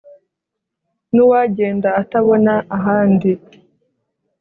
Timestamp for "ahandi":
2.77-3.31